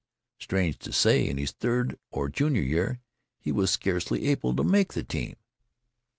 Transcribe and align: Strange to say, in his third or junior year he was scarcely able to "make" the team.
Strange 0.39 0.79
to 0.79 0.91
say, 0.91 1.29
in 1.29 1.37
his 1.37 1.51
third 1.51 1.95
or 2.09 2.27
junior 2.27 2.63
year 2.63 2.99
he 3.39 3.51
was 3.51 3.69
scarcely 3.69 4.25
able 4.29 4.55
to 4.55 4.63
"make" 4.63 4.93
the 4.93 5.03
team. 5.03 5.35